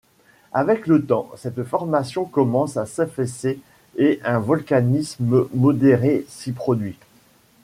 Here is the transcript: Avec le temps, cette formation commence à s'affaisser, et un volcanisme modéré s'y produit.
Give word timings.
Avec 0.51 0.87
le 0.87 1.05
temps, 1.05 1.29
cette 1.37 1.63
formation 1.63 2.25
commence 2.25 2.75
à 2.75 2.87
s'affaisser, 2.87 3.59
et 3.97 4.19
un 4.25 4.39
volcanisme 4.39 5.45
modéré 5.53 6.25
s'y 6.27 6.53
produit. 6.53 6.97